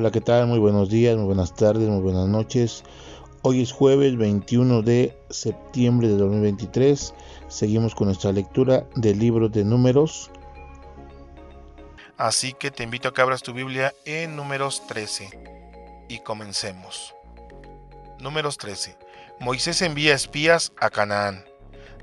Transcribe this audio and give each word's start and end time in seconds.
Hola, 0.00 0.10
¿qué 0.10 0.22
tal? 0.22 0.46
Muy 0.46 0.58
buenos 0.58 0.88
días, 0.88 1.14
muy 1.14 1.26
buenas 1.26 1.54
tardes, 1.54 1.86
muy 1.86 2.00
buenas 2.00 2.26
noches. 2.26 2.84
Hoy 3.42 3.60
es 3.60 3.70
jueves 3.70 4.16
21 4.16 4.80
de 4.80 5.14
septiembre 5.28 6.08
de 6.08 6.16
2023. 6.16 7.12
Seguimos 7.48 7.94
con 7.94 8.06
nuestra 8.06 8.32
lectura 8.32 8.86
del 8.96 9.18
libro 9.18 9.50
de 9.50 9.62
números. 9.62 10.30
Así 12.16 12.54
que 12.54 12.70
te 12.70 12.82
invito 12.82 13.08
a 13.08 13.12
que 13.12 13.20
abras 13.20 13.42
tu 13.42 13.52
Biblia 13.52 13.92
en 14.06 14.36
números 14.36 14.86
13 14.86 15.28
y 16.08 16.20
comencemos. 16.20 17.14
Números 18.20 18.56
13. 18.56 18.96
Moisés 19.38 19.82
envía 19.82 20.14
espías 20.14 20.72
a 20.80 20.88
Canaán. 20.88 21.44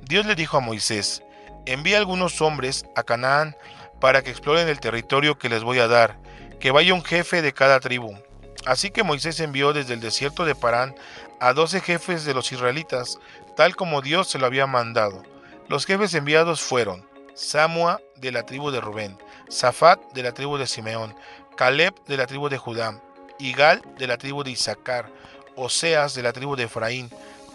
Dios 0.07 0.27
le 0.27 0.35
dijo 0.35 0.57
a 0.57 0.59
Moisés, 0.59 1.23
envía 1.65 1.97
algunos 1.97 2.41
hombres 2.41 2.85
a 2.95 3.01
Canaán 3.01 3.55
para 3.99 4.21
que 4.21 4.29
exploren 4.29 4.67
el 4.67 4.79
territorio 4.79 5.39
que 5.39 5.49
les 5.49 5.63
voy 5.63 5.79
a 5.79 5.87
dar 5.87 6.26
que 6.59 6.71
vaya 6.71 6.93
un 6.93 7.03
jefe 7.03 7.41
de 7.41 7.53
cada 7.53 7.79
tribu. 7.79 8.17
Así 8.65 8.89
que 8.91 9.03
Moisés 9.03 9.39
envió 9.39 9.73
desde 9.73 9.93
el 9.93 10.01
desierto 10.01 10.45
de 10.45 10.55
Parán 10.55 10.95
a 11.39 11.53
doce 11.53 11.79
jefes 11.79 12.25
de 12.25 12.33
los 12.33 12.51
israelitas, 12.51 13.19
tal 13.55 13.75
como 13.75 14.01
Dios 14.01 14.27
se 14.27 14.39
lo 14.39 14.45
había 14.45 14.67
mandado. 14.67 15.23
Los 15.67 15.85
jefes 15.85 16.13
enviados 16.13 16.61
fueron 16.61 17.07
Samua 17.33 18.01
de 18.15 18.31
la 18.31 18.43
tribu 18.43 18.71
de 18.71 18.81
Rubén, 18.81 19.17
Zafat 19.51 20.01
de 20.13 20.23
la 20.23 20.31
tribu 20.31 20.57
de 20.57 20.65
Simeón, 20.67 21.15
Caleb 21.55 21.93
de 22.07 22.17
la 22.17 22.25
tribu 22.25 22.49
de 22.49 22.57
Judá, 22.57 22.99
Igal 23.39 23.81
de 23.97 24.07
la 24.07 24.17
tribu 24.17 24.43
de 24.43 24.51
Isaacar, 24.51 25.09
Oseas 25.55 26.15
de 26.15 26.23
la 26.23 26.33
tribu 26.33 26.55
de 26.55 26.63
Efraín, 26.63 27.09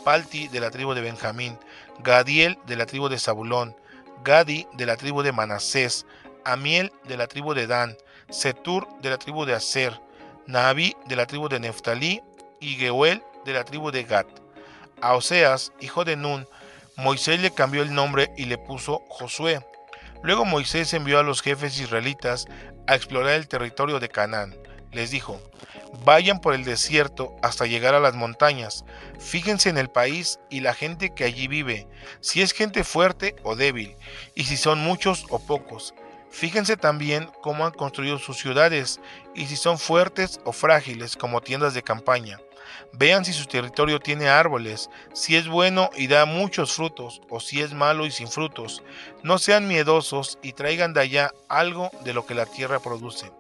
Palti 0.05 0.49
de 0.49 0.61
la 0.61 0.71
tribu 0.71 0.95
de 0.95 1.01
Benjamín, 1.01 1.59
Gadiel 2.03 2.59
de 2.67 2.77
la 2.77 2.87
tribu 2.87 3.09
de 3.09 3.19
Zabulón, 3.19 3.77
Gadi 4.25 4.67
de 4.75 4.87
la 4.87 4.97
tribu 4.97 5.23
de 5.23 5.33
Manasés, 5.33 6.07
Amiel 6.45 6.93
de 7.05 7.17
la 7.17 7.27
tribu 7.27 7.55
de 7.55 7.67
Dan, 7.67 7.97
Setur 8.33 8.89
de 9.03 9.11
la 9.11 9.19
tribu 9.19 9.45
de 9.45 9.55
Aser, 9.55 10.01
Nabi 10.47 10.97
de 11.07 11.17
la 11.17 11.27
tribu 11.27 11.49
de 11.49 11.61
Neftalí 11.61 12.23
y 12.61 12.77
Geuel 12.77 13.23
de 13.45 13.53
la 13.53 13.65
tribu 13.65 13.91
de 13.91 14.05
Gad. 14.05 14.27
A 15.03 15.15
Oseas, 15.15 15.73
hijo 15.81 16.05
de 16.05 16.17
Nun, 16.17 16.47
Moisés 16.97 17.41
le 17.41 17.53
cambió 17.53 17.83
el 17.83 17.95
nombre 17.95 18.33
y 18.39 18.47
le 18.47 18.57
puso 18.57 19.03
Josué. 19.09 19.61
Luego 20.23 20.47
Moisés 20.47 20.95
envió 20.95 21.19
a 21.19 21.23
los 21.23 21.43
jefes 21.43 21.79
israelitas 21.79 22.47
a 22.87 22.95
explorar 22.95 23.35
el 23.35 23.49
territorio 23.49 24.01
de 24.01 24.09
Canaán. 24.09 24.57
Les 24.93 25.11
dijo, 25.11 25.39
vayan 26.05 26.41
por 26.41 26.55
el 26.55 26.65
desierto 26.65 27.37
hasta 27.43 27.67
llegar 27.67 27.95
a 27.95 28.01
las 28.01 28.15
montañas, 28.15 28.85
fíjense 29.19 29.69
en 29.69 29.79
el 29.79 29.91
país 29.91 30.39
y 30.49 30.61
la 30.61 30.75
gente 30.75 31.15
que 31.15 31.25
allí 31.25 31.49
vive, 31.49 31.87
si 32.21 32.41
es 32.41 32.53
gente 32.53 32.85
fuerte 32.85 33.37
o 33.43 33.57
débil, 33.57 33.97
y 34.35 34.45
si 34.45 34.57
son 34.57 34.81
muchos 34.81 35.27
o 35.31 35.39
pocos, 35.39 35.95
Fíjense 36.33 36.79
también 36.79 37.31
cómo 37.43 37.67
han 37.67 37.73
construido 37.73 38.19
sus 38.19 38.39
ciudades 38.39 39.01
y 39.35 39.47
si 39.47 39.57
son 39.57 39.79
fuertes 39.79 40.41
o 40.45 40.53
frágiles 40.53 41.15
como 41.15 41.43
tiendas 41.43 41.75
de 41.75 41.83
campaña. 41.83 42.41
Vean 42.95 43.25
si 43.25 43.35
su 43.35 43.45
territorio 43.47 44.01
tiene 44.01 44.29
árboles, 44.29 44.89
si 45.13 45.37
es 45.37 45.47
bueno 45.47 45.91
y 45.95 46.07
da 46.07 46.25
muchos 46.25 46.73
frutos, 46.73 47.21
o 47.29 47.39
si 47.39 47.61
es 47.61 47.75
malo 47.75 48.07
y 48.07 48.11
sin 48.11 48.29
frutos. 48.29 48.83
No 49.23 49.39
sean 49.39 49.69
miedosos 49.69 50.39
y 50.43 50.55
traigan 50.55 50.95
de 50.95 51.03
allá 51.03 51.33
algo 51.49 51.91
de 52.03 52.15
lo 52.15 52.25
que 52.25 52.35
la 52.35 52.47
tierra 52.47 52.81
produce. 52.81 53.31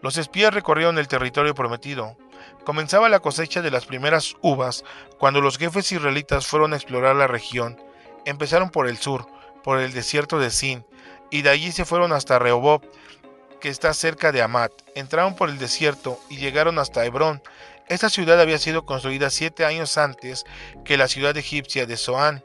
Los 0.00 0.16
espías 0.16 0.54
recorrieron 0.54 0.98
el 0.98 1.08
territorio 1.08 1.56
prometido. 1.56 2.16
Comenzaba 2.64 3.08
la 3.08 3.20
cosecha 3.20 3.62
de 3.62 3.70
las 3.72 3.86
primeras 3.86 4.36
uvas 4.42 4.84
cuando 5.18 5.40
los 5.40 5.58
jefes 5.58 5.90
israelitas 5.90 6.46
fueron 6.46 6.72
a 6.72 6.76
explorar 6.76 7.16
la 7.16 7.26
región. 7.26 7.80
Empezaron 8.24 8.70
por 8.70 8.86
el 8.86 8.98
sur, 8.98 9.26
por 9.64 9.80
el 9.80 9.92
desierto 9.92 10.38
de 10.38 10.50
Sin, 10.50 10.84
y 11.32 11.40
de 11.40 11.50
allí 11.50 11.72
se 11.72 11.86
fueron 11.86 12.12
hasta 12.12 12.38
Rehoboth, 12.38 12.84
que 13.60 13.70
está 13.70 13.94
cerca 13.94 14.32
de 14.32 14.42
Amat. 14.42 14.70
Entraron 14.94 15.34
por 15.34 15.48
el 15.48 15.58
desierto 15.58 16.20
y 16.28 16.36
llegaron 16.36 16.78
hasta 16.78 17.06
Hebrón. 17.06 17.42
Esta 17.88 18.10
ciudad 18.10 18.38
había 18.38 18.58
sido 18.58 18.84
construida 18.84 19.30
siete 19.30 19.64
años 19.64 19.96
antes 19.96 20.44
que 20.84 20.98
la 20.98 21.08
ciudad 21.08 21.36
egipcia 21.36 21.86
de 21.86 21.96
Zoán. 21.96 22.42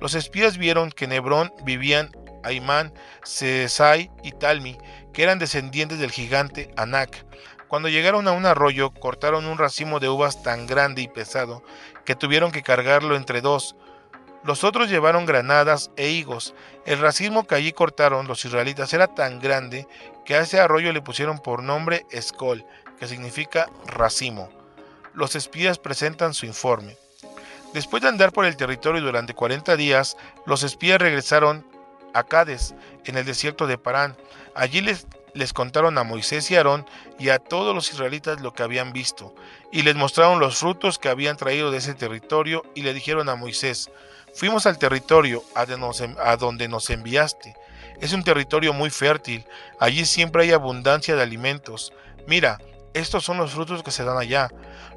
Los 0.00 0.14
espías 0.14 0.58
vieron 0.58 0.90
que 0.90 1.06
en 1.06 1.12
Hebrón 1.12 1.50
vivían 1.64 2.14
Aimán, 2.44 2.92
Sesai 3.24 4.10
y 4.22 4.32
Talmi, 4.32 4.76
que 5.14 5.22
eran 5.22 5.38
descendientes 5.38 5.98
del 5.98 6.12
gigante 6.12 6.70
Anak. 6.76 7.24
Cuando 7.68 7.88
llegaron 7.88 8.28
a 8.28 8.32
un 8.32 8.44
arroyo, 8.44 8.92
cortaron 8.92 9.46
un 9.46 9.56
racimo 9.56 9.98
de 9.98 10.10
uvas 10.10 10.42
tan 10.42 10.66
grande 10.66 11.00
y 11.00 11.08
pesado 11.08 11.64
que 12.04 12.14
tuvieron 12.14 12.52
que 12.52 12.62
cargarlo 12.62 13.16
entre 13.16 13.40
dos, 13.40 13.76
los 14.46 14.62
otros 14.62 14.88
llevaron 14.88 15.26
granadas 15.26 15.90
e 15.96 16.08
higos. 16.08 16.54
El 16.84 17.00
racismo 17.00 17.46
que 17.46 17.56
allí 17.56 17.72
cortaron 17.72 18.28
los 18.28 18.44
israelitas 18.44 18.92
era 18.94 19.08
tan 19.08 19.40
grande 19.40 19.88
que 20.24 20.36
a 20.36 20.40
ese 20.40 20.60
arroyo 20.60 20.92
le 20.92 21.02
pusieron 21.02 21.40
por 21.40 21.64
nombre 21.64 22.06
Escol, 22.10 22.64
que 22.98 23.08
significa 23.08 23.68
racimo. 23.86 24.48
Los 25.14 25.34
espías 25.34 25.78
presentan 25.78 26.32
su 26.32 26.46
informe. 26.46 26.96
Después 27.74 28.02
de 28.02 28.08
andar 28.08 28.32
por 28.32 28.44
el 28.44 28.56
territorio 28.56 29.02
durante 29.02 29.34
40 29.34 29.76
días, 29.76 30.16
los 30.46 30.62
espías 30.62 31.00
regresaron 31.00 31.66
a 32.14 32.22
Cades, 32.22 32.74
en 33.04 33.16
el 33.16 33.24
desierto 33.24 33.66
de 33.66 33.78
Parán. 33.78 34.16
Allí 34.54 34.80
les, 34.80 35.06
les 35.34 35.52
contaron 35.52 35.98
a 35.98 36.04
Moisés 36.04 36.50
y 36.50 36.56
Aarón 36.56 36.86
y 37.18 37.30
a 37.30 37.38
todos 37.38 37.74
los 37.74 37.90
israelitas 37.92 38.40
lo 38.40 38.52
que 38.52 38.62
habían 38.62 38.92
visto, 38.92 39.34
y 39.72 39.82
les 39.82 39.96
mostraron 39.96 40.38
los 40.38 40.58
frutos 40.58 40.98
que 40.98 41.08
habían 41.08 41.36
traído 41.36 41.70
de 41.70 41.78
ese 41.78 41.94
territorio, 41.94 42.64
y 42.74 42.82
le 42.82 42.94
dijeron 42.94 43.28
a 43.28 43.34
Moisés, 43.34 43.90
Fuimos 44.36 44.66
al 44.66 44.76
territorio 44.76 45.42
a 45.54 46.36
donde 46.36 46.68
nos 46.68 46.90
enviaste. 46.90 47.56
Es 48.02 48.12
un 48.12 48.22
territorio 48.22 48.74
muy 48.74 48.90
fértil. 48.90 49.46
Allí 49.80 50.04
siempre 50.04 50.42
hay 50.42 50.52
abundancia 50.52 51.16
de 51.16 51.22
alimentos. 51.22 51.94
Mira, 52.26 52.58
estos 52.92 53.24
son 53.24 53.38
los 53.38 53.52
frutos 53.52 53.82
que 53.82 53.90
se 53.90 54.04
dan 54.04 54.18
allá. 54.18 54.50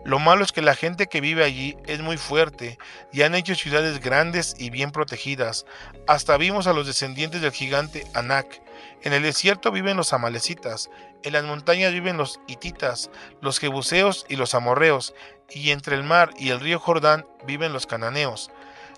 Lo 0.03 0.19
malo 0.19 0.43
es 0.43 0.51
que 0.51 0.61
la 0.61 0.75
gente 0.75 1.07
que 1.07 1.21
vive 1.21 1.45
allí 1.45 1.77
es 1.85 2.01
muy 2.01 2.17
fuerte 2.17 2.77
y 3.13 3.21
han 3.21 3.33
hecho 3.33 3.55
ciudades 3.55 4.01
grandes 4.01 4.55
y 4.59 4.71
bien 4.71 4.91
protegidas. 4.91 5.65
Hasta 6.05 6.35
vimos 6.35 6.67
a 6.67 6.73
los 6.73 6.85
descendientes 6.85 7.41
del 7.41 7.53
gigante 7.53 8.05
Anak. 8.13 8.61
En 9.03 9.13
el 9.13 9.23
desierto 9.23 9.71
viven 9.71 9.95
los 9.95 10.11
amalecitas, 10.11 10.89
en 11.23 11.31
las 11.31 11.45
montañas 11.45 11.93
viven 11.93 12.17
los 12.17 12.41
hititas, 12.47 13.09
los 13.41 13.59
jebuseos 13.59 14.25
y 14.27 14.35
los 14.35 14.53
amorreos, 14.53 15.13
y 15.49 15.71
entre 15.71 15.95
el 15.95 16.03
mar 16.03 16.31
y 16.37 16.49
el 16.49 16.59
río 16.59 16.79
Jordán 16.79 17.25
viven 17.45 17.71
los 17.71 17.85
cananeos. 17.85 18.51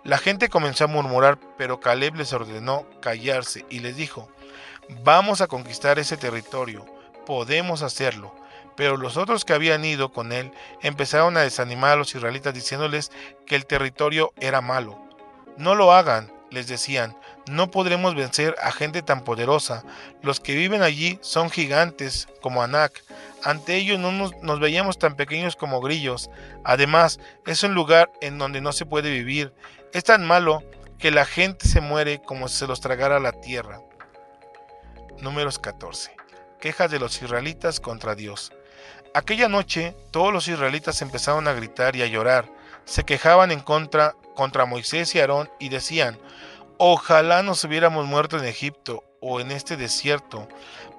La 0.03 0.17
gente 0.17 0.49
comenzó 0.49 0.85
a 0.85 0.87
murmurar, 0.87 1.37
pero 1.57 1.79
Caleb 1.79 2.15
les 2.15 2.33
ordenó 2.33 2.85
callarse 3.01 3.65
y 3.69 3.79
les 3.79 3.95
dijo, 3.95 4.29
vamos 5.03 5.41
a 5.41 5.47
conquistar 5.47 5.99
ese 5.99 6.17
territorio, 6.17 6.85
podemos 7.25 7.83
hacerlo. 7.83 8.33
Pero 8.75 8.97
los 8.97 9.15
otros 9.17 9.45
que 9.45 9.53
habían 9.53 9.85
ido 9.85 10.11
con 10.11 10.31
él 10.31 10.51
empezaron 10.81 11.37
a 11.37 11.41
desanimar 11.41 11.91
a 11.91 11.95
los 11.97 12.15
israelitas 12.15 12.53
diciéndoles 12.53 13.11
que 13.45 13.55
el 13.55 13.67
territorio 13.67 14.33
era 14.39 14.61
malo. 14.61 14.99
No 15.57 15.75
lo 15.75 15.93
hagan, 15.93 16.31
les 16.49 16.67
decían, 16.67 17.15
no 17.47 17.69
podremos 17.69 18.15
vencer 18.15 18.55
a 18.61 18.71
gente 18.71 19.03
tan 19.03 19.23
poderosa. 19.23 19.83
Los 20.23 20.39
que 20.39 20.55
viven 20.55 20.81
allí 20.81 21.19
son 21.21 21.49
gigantes 21.51 22.27
como 22.41 22.63
Anak. 22.63 23.03
Ante 23.43 23.75
ellos 23.75 23.99
no 23.99 24.11
nos, 24.11 24.35
nos, 24.41 24.59
veíamos 24.59 24.97
tan 24.97 25.15
pequeños 25.15 25.55
como 25.55 25.79
grillos. 25.79 26.29
Además, 26.63 27.19
es 27.45 27.63
un 27.63 27.73
lugar 27.73 28.11
en 28.21 28.37
donde 28.37 28.61
no 28.61 28.71
se 28.71 28.85
puede 28.85 29.11
vivir. 29.11 29.53
Es 29.93 30.05
tan 30.05 30.25
malo 30.25 30.63
que 30.99 31.11
la 31.11 31.25
gente 31.25 31.67
se 31.67 31.81
muere 31.81 32.21
como 32.21 32.47
si 32.47 32.59
se 32.59 32.67
los 32.67 32.79
tragara 32.79 33.19
la 33.19 33.33
tierra. 33.33 33.81
Números 35.19 35.59
14. 35.59 36.15
Quejas 36.61 36.89
de 36.89 36.97
los 36.97 37.21
israelitas 37.21 37.81
contra 37.81 38.15
Dios. 38.15 38.53
Aquella 39.13 39.49
noche 39.49 39.93
todos 40.11 40.31
los 40.31 40.47
israelitas 40.47 41.01
empezaron 41.01 41.45
a 41.49 41.53
gritar 41.53 41.97
y 41.97 42.03
a 42.03 42.07
llorar. 42.07 42.49
Se 42.85 43.03
quejaban 43.03 43.51
en 43.51 43.59
contra 43.59 44.15
contra 44.33 44.65
Moisés 44.65 45.13
y 45.13 45.19
Aarón 45.19 45.49
y 45.59 45.67
decían, 45.67 46.17
ojalá 46.77 47.43
nos 47.43 47.61
hubiéramos 47.65 48.05
muerto 48.05 48.37
en 48.37 48.45
Egipto 48.45 49.03
o 49.19 49.39
en 49.39 49.51
este 49.51 49.77
desierto. 49.77 50.47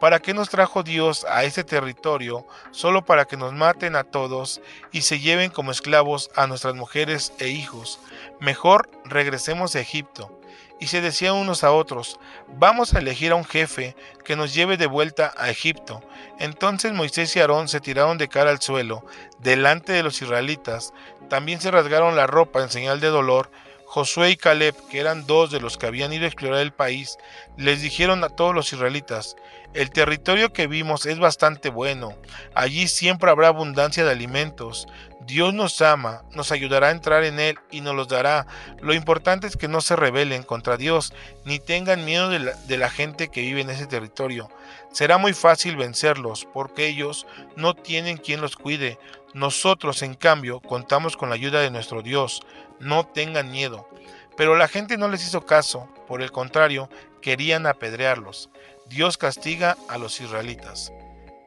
¿Para 0.00 0.20
qué 0.20 0.32
nos 0.34 0.48
trajo 0.48 0.82
Dios 0.82 1.26
a 1.28 1.44
este 1.44 1.64
territorio 1.64 2.46
solo 2.70 3.04
para 3.04 3.24
que 3.24 3.36
nos 3.36 3.52
maten 3.52 3.96
a 3.96 4.04
todos 4.04 4.60
y 4.90 5.02
se 5.02 5.18
lleven 5.18 5.50
como 5.50 5.70
esclavos 5.70 6.30
a 6.36 6.46
nuestras 6.46 6.74
mujeres 6.74 7.32
e 7.38 7.48
hijos? 7.48 7.98
Mejor 8.42 8.90
regresemos 9.04 9.76
a 9.76 9.80
Egipto. 9.80 10.36
y 10.80 10.88
se 10.88 11.00
decían 11.00 11.36
unos 11.36 11.62
a 11.62 11.70
otros, 11.70 12.18
vamos 12.48 12.92
a 12.92 12.98
elegir 12.98 13.30
a 13.30 13.36
un 13.36 13.44
jefe 13.44 13.94
que 14.24 14.34
nos 14.34 14.52
lleve 14.52 14.76
de 14.76 14.88
vuelta 14.88 15.32
a 15.36 15.48
Egipto. 15.48 16.02
Entonces 16.40 16.92
Moisés 16.92 17.36
y 17.36 17.38
Aarón 17.38 17.68
se 17.68 17.78
tiraron 17.78 18.18
de 18.18 18.26
cara 18.26 18.50
al 18.50 18.60
suelo, 18.60 19.06
delante 19.38 19.92
de 19.92 20.02
los 20.02 20.20
israelitas, 20.20 20.92
también 21.30 21.60
se 21.60 21.70
rasgaron 21.70 22.16
la 22.16 22.26
ropa 22.26 22.60
en 22.60 22.68
señal 22.68 22.98
de 22.98 23.06
dolor, 23.06 23.52
Josué 23.86 24.30
y 24.30 24.36
Caleb, 24.36 24.74
que 24.90 24.98
eran 24.98 25.24
dos 25.26 25.52
de 25.52 25.60
los 25.60 25.78
que 25.78 25.86
habían 25.86 26.12
ido 26.12 26.24
a 26.24 26.28
explorar 26.28 26.62
el 26.62 26.72
país, 26.72 27.18
les 27.56 27.80
dijeron 27.80 28.24
a 28.24 28.30
todos 28.30 28.54
los 28.54 28.72
israelitas, 28.72 29.36
el 29.74 29.90
territorio 29.90 30.52
que 30.52 30.66
vimos 30.66 31.06
es 31.06 31.18
bastante 31.18 31.68
bueno, 31.68 32.16
allí 32.54 32.88
siempre 32.88 33.30
habrá 33.30 33.48
abundancia 33.48 34.04
de 34.04 34.10
alimentos, 34.10 34.88
Dios 35.26 35.54
nos 35.54 35.80
ama, 35.80 36.22
nos 36.34 36.52
ayudará 36.52 36.88
a 36.88 36.92
entrar 36.92 37.24
en 37.24 37.38
Él 37.38 37.58
y 37.70 37.80
nos 37.80 37.94
los 37.94 38.08
dará. 38.08 38.46
Lo 38.80 38.94
importante 38.94 39.46
es 39.46 39.56
que 39.56 39.68
no 39.68 39.80
se 39.80 39.96
rebelen 39.96 40.42
contra 40.42 40.76
Dios, 40.76 41.12
ni 41.44 41.58
tengan 41.58 42.04
miedo 42.04 42.28
de 42.28 42.78
la, 42.78 42.90
gente 42.90 43.28
que 43.28 43.42
vive 43.42 43.60
en 43.60 43.70
ese 43.70 43.86
territorio. 43.86 44.50
Será 44.92 45.18
muy 45.18 45.32
fácil 45.32 45.76
vencerlos, 45.76 46.46
porque 46.52 46.86
ellos 46.86 47.26
no 47.56 47.74
tienen 47.74 48.16
quien 48.16 48.40
los 48.40 48.56
cuide. 48.56 48.98
Nosotros, 49.34 50.02
en 50.02 50.14
cambio, 50.14 50.60
contamos 50.60 51.16
con 51.16 51.28
la 51.28 51.36
ayuda 51.36 51.60
de 51.60 51.70
nuestro 51.70 52.02
Dios 52.02 52.42
no 52.82 53.06
tengan 53.06 53.50
miedo. 53.50 53.88
Pero 54.36 54.56
la 54.56 54.68
gente 54.68 54.98
no 54.98 55.08
les 55.08 55.26
hizo 55.26 55.46
caso, 55.46 55.88
por 56.06 56.22
el 56.22 56.32
contrario, 56.32 56.88
querían 57.20 57.66
apedrearlos. 57.66 58.50
Dios 58.86 59.16
castiga 59.16 59.76
a 59.88 59.98
los 59.98 60.20
israelitas. 60.20 60.92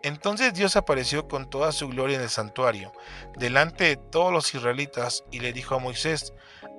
Entonces 0.06 0.54
Dios 0.54 0.76
apareció 0.76 1.28
con 1.28 1.50
toda 1.50 1.72
su 1.72 1.88
gloria 1.88 2.18
en 2.18 2.22
el 2.22 2.30
santuario, 2.30 2.94
delante 3.38 3.86
de 3.86 3.96
todos 3.98 4.32
los 4.32 4.54
israelitas, 4.54 5.24
y 5.32 5.40
le 5.40 5.52
dijo 5.52 5.74
a 5.74 5.80
Moisés, 5.80 6.32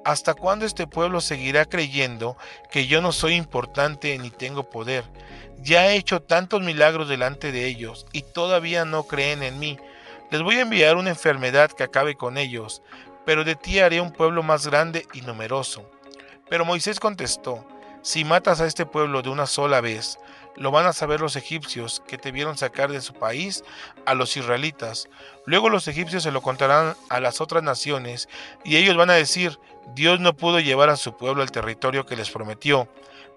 ¿Hasta 0.05 0.35
cuándo 0.35 0.65
este 0.65 0.87
pueblo 0.87 1.21
seguirá 1.21 1.65
creyendo 1.65 2.37
que 2.71 2.87
yo 2.87 3.03
no 3.03 3.11
soy 3.11 3.35
importante 3.35 4.17
ni 4.19 4.31
tengo 4.31 4.71
poder? 4.71 5.03
Ya 5.59 5.89
he 5.89 5.97
hecho 5.97 6.23
tantos 6.23 6.63
milagros 6.63 7.09
delante 7.09 7.51
de 7.51 7.67
ellos, 7.67 8.07
y 8.13 8.23
todavía 8.23 8.85
no 8.85 9.03
creen 9.09 9.43
en 9.43 9.59
mí. 9.59 9.77
Les 10.31 10.43
voy 10.43 10.59
a 10.59 10.63
enviar 10.63 10.95
una 10.95 11.11
enfermedad 11.11 11.73
que 11.73 11.83
acabe 11.83 12.15
con 12.15 12.39
ellos, 12.39 12.81
pero 13.25 13.43
de 13.43 13.57
ti 13.57 13.81
haré 13.81 14.01
un 14.01 14.13
pueblo 14.13 14.45
más 14.45 14.69
grande 14.69 15.05
y 15.15 15.23
numeroso. 15.23 15.91
Pero 16.49 16.65
Moisés 16.65 17.01
contestó, 17.01 17.67
si 18.03 18.25
matas 18.25 18.61
a 18.61 18.67
este 18.67 18.87
pueblo 18.87 19.21
de 19.21 19.31
una 19.31 19.47
sola 19.47 19.81
vez, 19.81 20.17
lo 20.57 20.71
van 20.71 20.87
a 20.87 20.93
saber 20.93 21.21
los 21.21 21.37
egipcios 21.37 22.03
que 22.07 22.19
te 22.19 22.33
vieron 22.33 22.57
sacar 22.57 22.91
de 22.91 23.01
su 23.01 23.15
país 23.15 23.65
a 24.05 24.15
los 24.15 24.37
israelitas. 24.37 25.09
Luego 25.45 25.71
los 25.71 25.89
egipcios 25.89 26.23
se 26.23 26.33
lo 26.33 26.43
contarán 26.43 26.97
a 27.09 27.21
las 27.21 27.41
otras 27.41 27.63
naciones 27.63 28.29
y 28.65 28.77
ellos 28.77 28.97
van 28.97 29.11
a 29.11 29.15
decir, 29.15 29.59
Dios 29.95 30.21
no 30.21 30.37
pudo 30.37 30.61
llevar 30.61 30.89
a 30.89 30.97
su 30.97 31.17
pueblo 31.17 31.43
al 31.43 31.53
territorio 31.53 32.07
que 32.07 32.17
les 32.17 32.31
prometió, 32.31 32.89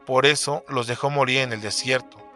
por 0.05 0.25
eso 0.25 0.63
los 0.67 0.87
dejó 0.87 1.09
morir 1.09 1.39
en 1.41 1.53
el 1.53 1.61
desierto. 1.61 2.28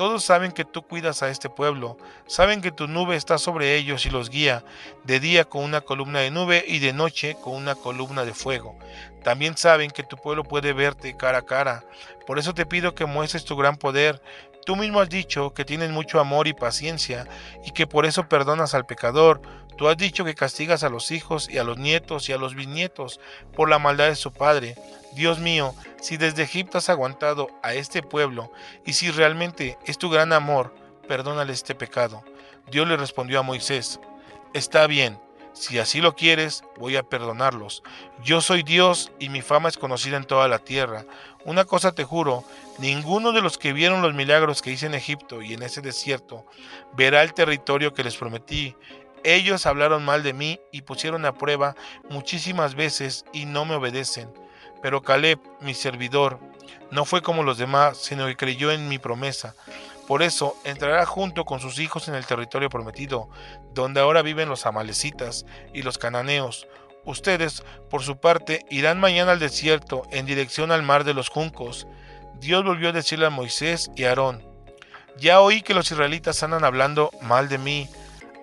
Todos 0.00 0.24
saben 0.24 0.52
que 0.52 0.64
tú 0.64 0.80
cuidas 0.80 1.22
a 1.22 1.28
este 1.28 1.50
pueblo, 1.50 1.98
saben 2.26 2.62
que 2.62 2.72
tu 2.72 2.88
nube 2.88 3.16
está 3.16 3.36
sobre 3.36 3.76
ellos 3.76 4.06
y 4.06 4.08
los 4.08 4.30
guía, 4.30 4.64
de 5.04 5.20
día 5.20 5.44
con 5.44 5.62
una 5.62 5.82
columna 5.82 6.20
de 6.20 6.30
nube 6.30 6.64
y 6.66 6.78
de 6.78 6.94
noche 6.94 7.36
con 7.42 7.52
una 7.52 7.74
columna 7.74 8.24
de 8.24 8.32
fuego. 8.32 8.78
También 9.22 9.58
saben 9.58 9.90
que 9.90 10.02
tu 10.02 10.16
pueblo 10.16 10.42
puede 10.42 10.72
verte 10.72 11.18
cara 11.18 11.40
a 11.40 11.42
cara. 11.42 11.84
Por 12.26 12.38
eso 12.38 12.54
te 12.54 12.64
pido 12.64 12.94
que 12.94 13.04
muestres 13.04 13.44
tu 13.44 13.56
gran 13.56 13.76
poder. 13.76 14.22
Tú 14.64 14.74
mismo 14.74 15.02
has 15.02 15.10
dicho 15.10 15.52
que 15.52 15.66
tienes 15.66 15.90
mucho 15.90 16.18
amor 16.18 16.48
y 16.48 16.54
paciencia 16.54 17.26
y 17.66 17.72
que 17.72 17.86
por 17.86 18.06
eso 18.06 18.26
perdonas 18.26 18.72
al 18.72 18.86
pecador. 18.86 19.42
Tú 19.80 19.88
has 19.88 19.96
dicho 19.96 20.26
que 20.26 20.34
castigas 20.34 20.84
a 20.84 20.90
los 20.90 21.10
hijos 21.10 21.48
y 21.48 21.56
a 21.56 21.64
los 21.64 21.78
nietos 21.78 22.28
y 22.28 22.34
a 22.34 22.36
los 22.36 22.54
bisnietos 22.54 23.18
por 23.56 23.70
la 23.70 23.78
maldad 23.78 24.08
de 24.08 24.14
su 24.14 24.30
padre. 24.30 24.74
Dios 25.14 25.38
mío, 25.38 25.74
si 26.02 26.18
desde 26.18 26.42
Egipto 26.42 26.76
has 26.76 26.90
aguantado 26.90 27.48
a 27.62 27.72
este 27.72 28.02
pueblo, 28.02 28.52
y 28.84 28.92
si 28.92 29.10
realmente 29.10 29.78
es 29.86 29.96
tu 29.96 30.10
gran 30.10 30.34
amor, 30.34 30.74
perdónale 31.08 31.54
este 31.54 31.74
pecado. 31.74 32.22
Dios 32.70 32.86
le 32.86 32.98
respondió 32.98 33.40
a 33.40 33.42
Moisés, 33.42 34.00
Está 34.52 34.86
bien, 34.86 35.18
si 35.52 35.78
así 35.78 36.00
lo 36.00 36.14
quieres, 36.14 36.62
voy 36.78 36.96
a 36.96 37.02
perdonarlos. 37.02 37.82
Yo 38.22 38.40
soy 38.40 38.62
Dios 38.62 39.10
y 39.18 39.30
mi 39.30 39.42
fama 39.42 39.68
es 39.68 39.78
conocida 39.78 40.16
en 40.16 40.24
toda 40.24 40.46
la 40.46 40.60
tierra. 40.60 41.04
Una 41.44 41.64
cosa 41.64 41.92
te 41.92 42.04
juro, 42.04 42.44
ninguno 42.78 43.32
de 43.32 43.42
los 43.42 43.58
que 43.58 43.72
vieron 43.72 44.00
los 44.00 44.14
milagros 44.14 44.62
que 44.62 44.70
hice 44.70 44.86
en 44.86 44.94
Egipto 44.94 45.42
y 45.42 45.54
en 45.54 45.62
ese 45.62 45.80
desierto 45.80 46.44
verá 46.92 47.22
el 47.22 47.34
territorio 47.34 47.94
que 47.94 48.04
les 48.04 48.16
prometí. 48.16 48.76
Ellos 49.24 49.66
hablaron 49.66 50.04
mal 50.04 50.22
de 50.22 50.32
mí 50.32 50.60
y 50.72 50.82
pusieron 50.82 51.24
a 51.24 51.34
prueba 51.34 51.74
muchísimas 52.08 52.74
veces 52.74 53.24
y 53.32 53.44
no 53.44 53.64
me 53.64 53.74
obedecen. 53.74 54.32
Pero 54.82 55.02
Caleb, 55.02 55.38
mi 55.60 55.74
servidor, 55.74 56.38
no 56.90 57.04
fue 57.04 57.22
como 57.22 57.42
los 57.42 57.58
demás, 57.58 57.98
sino 57.98 58.26
que 58.26 58.36
creyó 58.36 58.70
en 58.72 58.88
mi 58.88 58.98
promesa. 58.98 59.54
Por 60.06 60.22
eso 60.22 60.56
entrará 60.64 61.06
junto 61.06 61.44
con 61.44 61.60
sus 61.60 61.78
hijos 61.78 62.08
en 62.08 62.14
el 62.14 62.26
territorio 62.26 62.68
prometido, 62.68 63.28
donde 63.74 64.00
ahora 64.00 64.22
viven 64.22 64.48
los 64.48 64.66
amalecitas 64.66 65.46
y 65.72 65.82
los 65.82 65.98
cananeos. 65.98 66.66
Ustedes, 67.04 67.62
por 67.88 68.02
su 68.02 68.18
parte, 68.18 68.66
irán 68.70 68.98
mañana 68.98 69.32
al 69.32 69.38
desierto 69.38 70.02
en 70.10 70.26
dirección 70.26 70.72
al 70.72 70.82
mar 70.82 71.04
de 71.04 71.14
los 71.14 71.28
juncos. 71.28 71.86
Dios 72.40 72.64
volvió 72.64 72.88
a 72.88 72.92
decirle 72.92 73.26
a 73.26 73.30
Moisés 73.30 73.90
y 73.94 74.04
a 74.04 74.08
Aarón, 74.08 74.50
ya 75.16 75.40
oí 75.40 75.62
que 75.62 75.74
los 75.74 75.90
israelitas 75.90 76.42
andan 76.42 76.64
hablando 76.64 77.10
mal 77.22 77.48
de 77.48 77.58
mí. 77.58 77.88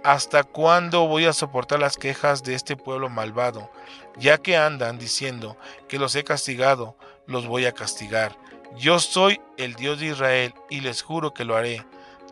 ¿Hasta 0.04 0.44
cuándo 0.44 1.08
voy 1.08 1.26
a 1.26 1.34
soportar 1.34 1.80
las 1.80 1.98
quejas 1.98 2.44
de 2.44 2.56
este 2.56 2.76
pueblo 2.76 3.10
malvado? 3.10 3.70
Ya 4.18 4.38
que 4.38 4.56
andan 4.56 4.98
diciendo 4.98 5.58
que 5.88 6.00
los 6.00 6.16
he 6.16 6.24
castigado, 6.24 6.96
los 7.26 7.46
voy 7.46 7.66
a 7.66 7.74
castigar. 7.74 8.38
Yo 8.78 9.00
soy 9.00 9.42
el 9.58 9.76
Dios 9.76 10.00
de 10.00 10.08
Israel 10.08 10.54
y 10.70 10.82
les 10.82 11.02
juro 11.02 11.34
que 11.34 11.46
lo 11.46 11.56
haré. 11.56 11.86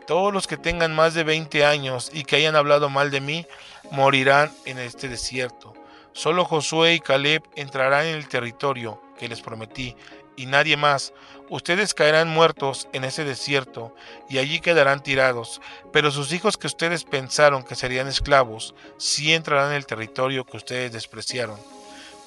Todos 0.06 0.32
los 0.32 0.46
que 0.46 0.56
tengan 0.56 0.94
más 0.94 1.14
de 1.14 1.24
20 1.24 1.64
años 1.64 2.10
y 2.12 2.22
que 2.22 2.36
hayan 2.36 2.56
hablado 2.56 2.88
mal 2.88 3.10
de 3.10 3.20
mí, 3.20 3.46
morirán 3.90 4.52
en 4.64 4.78
este 4.78 5.08
desierto. 5.08 5.74
Solo 6.12 6.44
Josué 6.44 6.94
y 6.94 7.00
Caleb 7.00 7.42
entrarán 7.56 8.06
en 8.06 8.14
el 8.14 8.28
territorio 8.28 9.02
que 9.18 9.28
les 9.28 9.42
prometí, 9.42 9.96
y 10.36 10.46
nadie 10.46 10.76
más. 10.76 11.12
Ustedes 11.48 11.94
caerán 11.94 12.28
muertos 12.28 12.88
en 12.92 13.04
ese 13.04 13.24
desierto, 13.24 13.94
y 14.28 14.38
allí 14.38 14.60
quedarán 14.60 15.02
tirados, 15.02 15.60
pero 15.92 16.10
sus 16.10 16.32
hijos 16.32 16.56
que 16.56 16.66
ustedes 16.66 17.04
pensaron 17.04 17.62
que 17.62 17.76
serían 17.76 18.08
esclavos, 18.08 18.74
sí 18.98 19.32
entrarán 19.32 19.70
en 19.70 19.76
el 19.76 19.86
territorio 19.86 20.44
que 20.44 20.56
ustedes 20.56 20.90
despreciaron. 20.90 21.56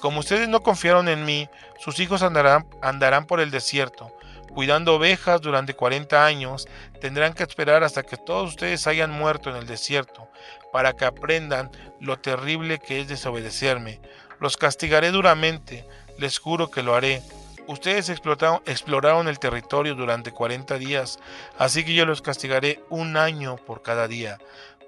Como 0.00 0.20
ustedes 0.20 0.48
no 0.48 0.62
confiaron 0.62 1.08
en 1.08 1.26
mí, 1.26 1.50
sus 1.78 2.00
hijos 2.00 2.22
andarán, 2.22 2.66
andarán 2.80 3.26
por 3.26 3.40
el 3.40 3.50
desierto, 3.50 4.10
cuidando 4.54 4.94
ovejas 4.94 5.42
durante 5.42 5.74
40 5.74 6.24
años, 6.24 6.66
tendrán 7.02 7.34
que 7.34 7.42
esperar 7.42 7.84
hasta 7.84 8.02
que 8.02 8.16
todos 8.16 8.48
ustedes 8.48 8.86
hayan 8.86 9.10
muerto 9.10 9.50
en 9.50 9.56
el 9.56 9.66
desierto, 9.66 10.28
para 10.72 10.94
que 10.94 11.04
aprendan 11.04 11.70
lo 12.00 12.18
terrible 12.18 12.78
que 12.78 13.00
es 13.00 13.08
desobedecerme. 13.08 14.00
Los 14.40 14.56
castigaré 14.56 15.10
duramente, 15.10 15.86
les 16.18 16.38
juro 16.38 16.70
que 16.70 16.82
lo 16.82 16.94
haré. 16.94 17.22
Ustedes 17.70 18.08
exploraron, 18.08 19.28
el 19.28 19.38
territorio 19.38 19.94
durante 19.94 20.32
40 20.32 20.76
días, 20.76 21.20
así 21.56 21.84
que 21.84 21.94
yo 21.94 22.04
los 22.04 22.20
castigaré 22.20 22.82
un 22.88 23.16
año 23.16 23.58
por 23.64 23.80
cada 23.80 24.08
día. 24.08 24.38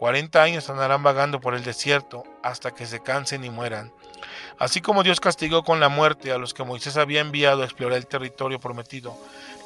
40 0.01 0.43
años 0.43 0.69
andarán 0.69 1.01
vagando 1.05 1.41
por 1.41 1.55
el 1.55 1.63
desierto 1.63 2.25
hasta 2.43 2.73
que 2.73 2.87
se 2.87 3.01
cansen 3.01 3.45
y 3.45 3.51
mueran. 3.51 3.93
Así 4.59 4.81
como 4.81 5.05
Dios 5.05 5.21
castigó 5.21 5.63
con 5.63 5.79
la 5.79 5.89
muerte 5.89 6.33
a 6.33 6.39
los 6.39 6.55
que 6.55 6.65
Moisés 6.65 6.97
había 6.97 7.21
enviado 7.21 7.63
a 7.63 7.67
explorar 7.67 7.99
el 7.99 8.09
territorio 8.09 8.59
prometido, 8.59 9.17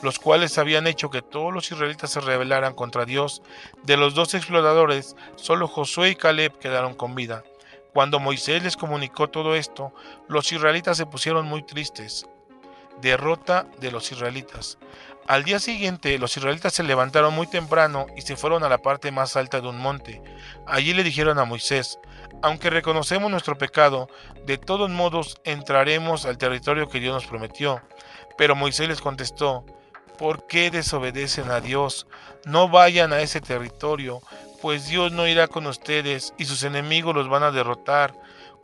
los 0.03 0.19
cuales 0.19 0.59
habían 0.59 0.87
hecho 0.87 1.09
que 1.09 1.23
todos 1.23 1.55
los 1.55 1.73
israelitas 1.73 2.11
se 2.11 2.21
rebelaran 2.21 2.75
contra 2.75 3.07
Dios, 3.07 3.41
de 3.85 3.97
los 3.97 4.15
dos 4.15 4.35
exploradores, 4.35 5.17
solo 5.37 5.69
Josué 5.69 6.11
y 6.11 6.17
Caleb 6.17 6.59
quedaron 6.59 6.93
con 6.93 7.15
vida. 7.15 7.45
Cuando 7.95 8.21
Moisés 8.21 8.63
les 8.63 8.77
comunicó 8.77 9.31
todo 9.31 9.55
esto, 9.55 9.95
los 10.29 10.53
israelitas 10.53 10.99
se 10.99 11.07
pusieron 11.07 11.47
muy 11.47 11.63
tristes. 11.63 12.27
Derrota 13.01 13.67
de 13.81 13.91
los 13.91 14.11
israelitas. 14.13 14.79
Al 15.27 15.43
día 15.43 15.59
siguiente, 15.59 16.19
los 16.19 16.37
israelitas 16.37 16.73
se 16.73 16.85
levantaron 16.85 17.35
muy 17.35 17.49
temprano 17.49 18.07
y 18.17 18.23
se 18.23 18.37
fueron 18.37 18.63
a 18.63 18.69
la 18.69 18.79
parte 18.79 19.11
más 19.11 19.37
alta 19.37 19.61
de 19.61 19.69
un 19.69 19.79
monte. 19.79 20.23
Allí 20.67 20.95
le 20.95 21.03
dijeron 21.03 21.39
a 21.41 21.45
Moisés, 21.45 21.99
aunque 22.43 22.71
reconocemos 22.71 23.31
nuestro 23.31 23.59
pecado, 23.59 24.09
de 24.45 24.57
todos 24.57 24.89
modos 24.89 25.41
entraremos 25.45 26.27
al 26.27 26.39
territorio 26.39 26.89
que 26.89 27.01
Dios 27.01 27.15
nos 27.15 27.27
prometió. 27.27 27.83
Pero 28.39 28.55
Moisés 28.55 28.89
les 28.89 29.01
contestó, 29.01 29.65
¿por 30.17 30.47
qué 30.47 30.71
desobedecen 30.71 31.51
a 31.51 31.61
Dios? 31.61 32.07
No 32.45 32.69
vayan 32.69 33.13
a 33.13 33.21
ese 33.21 33.41
territorio, 33.41 34.21
pues 34.63 34.87
Dios 34.87 35.11
no 35.13 35.27
irá 35.27 35.49
con 35.49 35.67
ustedes 35.67 36.35
y 36.39 36.45
sus 36.45 36.63
enemigos 36.63 37.15
los 37.15 37.29
van 37.29 37.43
a 37.43 37.51
derrotar. 37.51 38.15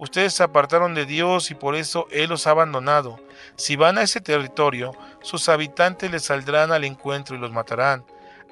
Ustedes 0.02 0.35
se 0.35 0.42
apartaron 0.42 0.94
de 0.94 1.06
Dios 1.06 1.52
y 1.52 1.54
por 1.54 1.76
eso 1.76 2.09
Él 2.11 2.30
los 2.30 2.49
ha 2.49 2.50
abandonado. 2.50 3.21
Si 3.54 3.76
van 3.76 3.99
a 3.99 4.02
ese 4.02 4.21
territorio, 4.21 4.90
sus 5.23 5.49
habitantes 5.49 6.11
les 6.11 6.25
saldrán 6.25 6.73
al 6.73 6.82
encuentro 6.82 7.37
y 7.37 7.38
los 7.38 7.52
matarán. 7.52 8.04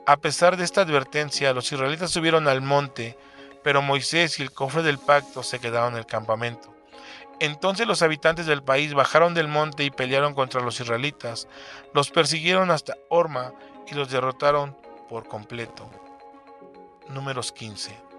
A 0.07 0.16
pesar 0.19 0.57
de 0.57 0.62
esta 0.62 0.83
advertencia, 0.83 1.52
los 1.52 1.73
israelitas 1.73 2.12
subieron 2.12 2.47
al 2.47 2.61
monte, 2.61 3.19
pero 3.64 3.83
Moisés 3.83 4.38
y 4.38 4.45
el 4.45 4.52
cofre 4.52 4.85
del 4.85 5.00
pacto 5.00 5.42
se 5.42 5.59
quedaron 5.59 5.95
en 5.95 5.99
el 5.99 6.07
campamento. 6.07 6.73
Entonces 7.40 7.88
los 7.88 8.02
habitantes 8.02 8.47
del 8.47 8.62
país 8.62 8.95
bajaron 8.95 9.35
del 9.35 9.49
monte 9.49 9.83
y 9.83 9.90
pelearon 9.90 10.35
contra 10.35 10.61
los 10.61 10.78
israelitas, 10.78 11.49
los 11.92 12.12
persiguieron 12.12 12.71
hasta 12.71 12.95
Orma 13.09 13.52
y 13.88 13.97
los 13.97 14.09
derrotaron 14.09 14.76
por 15.09 15.26
completo. 15.26 15.90
Números 17.09 17.50
15. 17.50 18.10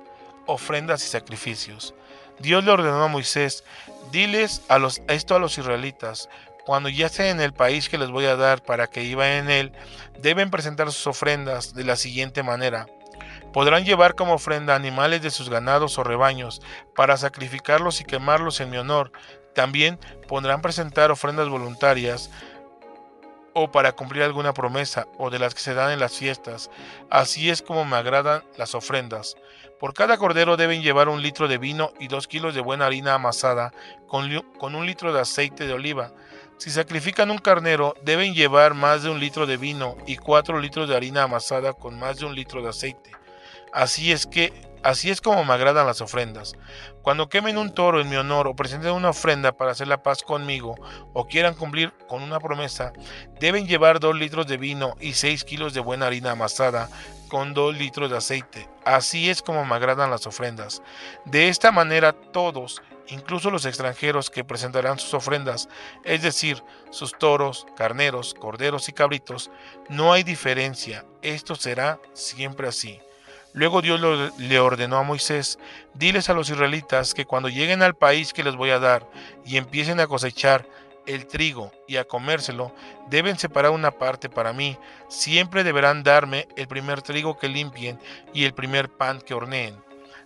Ofrendas 0.51 1.03
y 1.03 1.07
sacrificios. 1.07 1.93
Dios 2.39 2.63
le 2.63 2.71
ordenó 2.71 3.03
a 3.03 3.07
Moisés, 3.07 3.63
diles 4.11 4.63
a 4.67 4.79
los, 4.79 5.01
esto 5.07 5.35
a 5.35 5.39
los 5.39 5.57
israelitas, 5.57 6.27
cuando 6.65 6.89
ya 6.89 7.05
estén 7.07 7.27
en 7.27 7.41
el 7.41 7.53
país 7.53 7.87
que 7.87 7.97
les 7.97 8.09
voy 8.09 8.25
a 8.25 8.35
dar 8.35 8.61
para 8.61 8.87
que 8.87 9.03
iban 9.03 9.29
en 9.29 9.49
él, 9.49 9.71
deben 10.19 10.51
presentar 10.51 10.91
sus 10.91 11.07
ofrendas 11.07 11.73
de 11.73 11.83
la 11.83 11.95
siguiente 11.95 12.43
manera. 12.43 12.87
Podrán 13.53 13.83
llevar 13.83 14.15
como 14.15 14.33
ofrenda 14.33 14.75
animales 14.75 15.21
de 15.21 15.31
sus 15.31 15.49
ganados 15.49 15.97
o 15.97 16.03
rebaños 16.03 16.61
para 16.95 17.17
sacrificarlos 17.17 18.01
y 18.01 18.05
quemarlos 18.05 18.59
en 18.59 18.69
mi 18.69 18.77
honor. 18.77 19.11
También 19.53 19.99
podrán 20.27 20.61
presentar 20.61 21.11
ofrendas 21.11 21.49
voluntarias 21.49 22.29
o 23.53 23.71
para 23.71 23.91
cumplir 23.91 24.23
alguna 24.23 24.53
promesa 24.53 25.07
o 25.17 25.29
de 25.29 25.39
las 25.39 25.53
que 25.53 25.61
se 25.61 25.73
dan 25.73 25.91
en 25.91 25.99
las 25.99 26.17
fiestas. 26.17 26.69
Así 27.09 27.49
es 27.49 27.61
como 27.61 27.83
me 27.83 27.97
agradan 27.97 28.43
las 28.57 28.75
ofrendas. 28.75 29.35
Por 29.81 29.95
cada 29.95 30.19
cordero 30.19 30.57
deben 30.57 30.83
llevar 30.83 31.09
un 31.09 31.23
litro 31.23 31.47
de 31.47 31.57
vino 31.57 31.91
y 31.99 32.07
dos 32.07 32.27
kilos 32.27 32.53
de 32.53 32.61
buena 32.61 32.85
harina 32.85 33.15
amasada 33.15 33.73
con, 34.07 34.29
con 34.59 34.75
un 34.75 34.85
litro 34.85 35.11
de 35.11 35.19
aceite 35.19 35.65
de 35.65 35.73
oliva. 35.73 36.13
Si 36.59 36.69
sacrifican 36.69 37.31
un 37.31 37.39
carnero, 37.39 37.95
deben 38.03 38.35
llevar 38.35 38.75
más 38.75 39.01
de 39.01 39.09
un 39.09 39.19
litro 39.19 39.47
de 39.47 39.57
vino 39.57 39.97
y 40.05 40.17
cuatro 40.17 40.59
litros 40.59 40.87
de 40.87 40.95
harina 40.95 41.23
amasada 41.23 41.73
con 41.73 41.97
más 41.97 42.19
de 42.19 42.25
un 42.27 42.35
litro 42.35 42.61
de 42.61 42.69
aceite. 42.69 43.09
Así 43.73 44.11
es 44.11 44.27
que, 44.27 44.53
así 44.83 45.09
es 45.09 45.19
como 45.19 45.43
me 45.43 45.53
agradan 45.53 45.87
las 45.87 46.01
ofrendas. 46.01 46.53
Cuando 47.01 47.27
quemen 47.27 47.57
un 47.57 47.73
toro 47.73 48.01
en 48.01 48.09
mi 48.09 48.17
honor 48.17 48.47
o 48.47 48.55
presenten 48.55 48.91
una 48.91 49.09
ofrenda 49.09 49.51
para 49.51 49.71
hacer 49.71 49.87
la 49.87 50.03
paz 50.03 50.21
conmigo 50.21 50.75
o 51.13 51.25
quieran 51.25 51.55
cumplir 51.55 51.91
con 52.07 52.21
una 52.21 52.39
promesa, 52.39 52.93
deben 53.39 53.65
llevar 53.65 53.99
dos 53.99 54.15
litros 54.15 54.45
de 54.45 54.57
vino 54.57 54.93
y 54.99 55.13
seis 55.13 55.43
kilos 55.43 55.73
de 55.73 55.79
buena 55.79 56.05
harina 56.05 56.33
amasada 56.33 56.87
con 57.31 57.53
dos 57.53 57.73
litros 57.73 58.11
de 58.11 58.17
aceite. 58.17 58.67
Así 58.83 59.29
es 59.29 59.41
como 59.41 59.63
me 59.63 59.75
agradan 59.75 60.11
las 60.11 60.27
ofrendas. 60.27 60.81
De 61.23 61.47
esta 61.47 61.71
manera 61.71 62.11
todos, 62.11 62.81
incluso 63.07 63.49
los 63.49 63.65
extranjeros 63.65 64.29
que 64.29 64.43
presentarán 64.43 64.99
sus 64.99 65.13
ofrendas, 65.13 65.69
es 66.03 66.23
decir, 66.23 66.61
sus 66.89 67.17
toros, 67.17 67.65
carneros, 67.77 68.33
corderos 68.33 68.89
y 68.89 68.91
cabritos, 68.91 69.49
no 69.87 70.11
hay 70.11 70.23
diferencia. 70.23 71.05
Esto 71.21 71.55
será 71.55 72.01
siempre 72.11 72.67
así. 72.67 72.99
Luego 73.53 73.81
Dios 73.81 74.01
le 74.37 74.59
ordenó 74.59 74.97
a 74.97 75.03
Moisés, 75.03 75.57
diles 75.93 76.29
a 76.29 76.33
los 76.33 76.49
israelitas 76.49 77.13
que 77.13 77.25
cuando 77.25 77.47
lleguen 77.47 77.81
al 77.81 77.95
país 77.95 78.33
que 78.33 78.43
les 78.43 78.57
voy 78.57 78.71
a 78.71 78.79
dar 78.79 79.07
y 79.45 79.55
empiecen 79.55 80.01
a 80.01 80.07
cosechar 80.07 80.67
el 81.05 81.27
trigo 81.27 81.71
y 81.87 81.97
a 81.97 82.05
comérselo, 82.05 82.73
deben 83.09 83.37
separar 83.37 83.71
una 83.71 83.91
parte 83.91 84.29
para 84.29 84.53
mí. 84.53 84.77
Siempre 85.07 85.63
deberán 85.63 86.03
darme 86.03 86.47
el 86.55 86.67
primer 86.67 87.01
trigo 87.01 87.37
que 87.37 87.49
limpien 87.49 87.99
y 88.33 88.45
el 88.45 88.53
primer 88.53 88.89
pan 88.89 89.21
que 89.21 89.33
horneen 89.33 89.75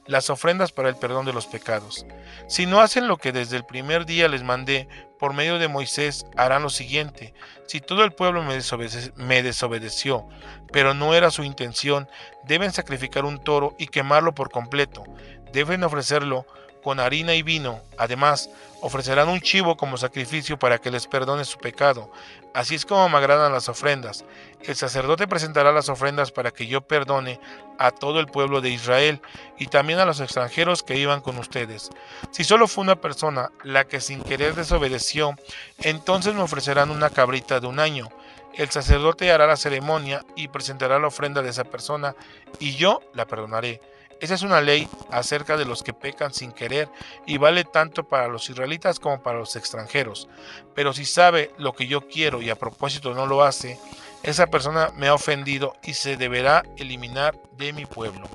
las 0.08 0.29
ofrendas 0.29 0.72
para 0.72 0.89
el 0.89 0.96
perdón 0.96 1.25
de 1.25 1.34
los 1.34 1.48
pecados. 1.48 2.05
Si 2.48 2.65
no 2.65 2.79
hacen 2.79 3.08
lo 3.08 3.17
que 3.17 3.32
desde 3.32 3.58
el 3.58 3.65
primer 3.65 4.05
día 4.05 4.27
les 4.27 4.44
mandé 4.44 4.88
por 5.20 5.34
medio 5.34 5.58
de 5.58 5.67
Moisés, 5.67 6.25
harán 6.38 6.63
lo 6.63 6.70
siguiente. 6.70 7.34
Si 7.67 7.82
todo 7.82 8.03
el 8.03 8.13
pueblo 8.13 8.44
me, 8.44 9.44
desobedeció, 9.44 10.27
pero 10.72 10.94
no 10.94 11.15
era 11.15 11.32
su 11.32 11.44
intención, 11.44 12.08
deben 12.44 12.72
sacrificar 12.72 13.25
un 13.25 13.39
toro 13.44 13.75
y 13.79 13.88
quemarlo 13.88 14.36
por 14.36 14.51
completo. 14.51 15.03
Deben 15.51 15.84
ofrecerlo 15.84 16.46
con 16.86 17.00
harina 17.00 17.34
y 17.34 17.42
vino. 17.42 17.82
Además, 17.98 18.48
ofrecerán 18.80 19.27
un 19.27 19.42
chivo 19.42 19.75
como 19.75 19.98
sacrificio 19.98 20.60
para 20.60 20.77
que 20.77 20.92
les 20.92 21.08
perdone 21.08 21.44
su 21.44 21.58
pecado. 21.58 22.12
Así 22.54 22.75
es 22.75 22.86
como 22.86 23.10
me 23.10 23.18
agradan 23.18 23.51
las 23.51 23.70
ofrendas. 23.70 24.24
El 24.62 24.75
sacerdote 24.75 25.27
presentará 25.27 25.72
las 25.72 25.89
ofrendas 25.89 26.32
para 26.32 26.51
que 26.51 26.68
yo 26.68 26.82
perdone 26.82 27.39
a 27.80 27.89
todo 27.89 28.20
el 28.20 28.27
pueblo 28.27 28.62
de 28.62 28.70
Israel 28.70 29.20
y 29.58 29.65
también 29.65 29.98
a 29.98 30.06
los 30.06 30.20
extranjeros 30.20 30.84
que 30.84 30.96
iban 30.96 31.22
con 31.22 31.39
ustedes. 31.39 31.89
Si 32.30 32.44
solo 32.44 32.68
fue 32.68 32.84
una 32.84 33.01
persona 33.01 33.50
la 33.63 33.86
que 33.86 34.00
sin 34.00 34.22
querer 34.22 34.54
desobedeció, 34.54 35.34
entonces 35.80 36.36
me 36.36 36.44
ofrecerán 36.44 36.92
una 36.92 37.10
cabrita 37.10 37.60
de 37.60 37.65
un 37.65 37.80
año. 37.80 38.10
El 38.54 38.70
sacerdote 38.70 39.32
hará 39.32 39.48
la 39.48 39.58
ceremonia 39.58 40.24
y 40.36 40.50
presentará 40.50 41.00
la 41.00 41.08
ofrenda 41.08 41.42
de 41.42 41.50
esa 41.50 41.63
persona 41.63 42.15
y 42.60 42.75
yo 42.75 43.01
la 43.15 43.25
perdonaré. 43.25 43.82
Esa 44.22 44.34
es 44.34 44.43
una 44.43 44.62
ley 44.62 44.88
acerca 45.12 45.57
de 45.57 45.65
los 45.65 45.84
que 45.84 45.93
pecan 45.93 46.34
sin 46.34 46.51
querer 46.51 46.89
y 47.25 47.38
vale 47.38 47.63
tanto 47.63 48.03
para 48.03 48.27
los 48.27 48.50
israelitas 48.50 49.00
como 49.00 49.22
para 49.22 49.39
los 49.39 49.55
extranjeros. 49.55 50.29
Pero 50.74 50.93
si 50.93 51.05
sabe 51.05 51.51
lo 51.57 51.74
que 51.74 51.88
yo 51.88 52.07
quiero 52.07 52.41
y 52.41 52.50
a 52.50 52.55
propósito 52.55 53.13
no 53.13 53.25
lo 53.25 53.43
hace, 53.43 53.77
esa 54.24 54.48
persona 54.48 54.91
me 54.95 55.07
ha 55.07 55.13
ofendido 55.13 55.75
y 55.84 55.93
se 55.93 56.17
deberá 56.17 56.63
eliminar 56.77 57.38
de 57.57 57.74
mi 57.74 57.86
pueblo. 57.86 58.27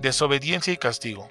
Desobediencia 0.00 0.72
y 0.72 0.76
castigo. 0.76 1.28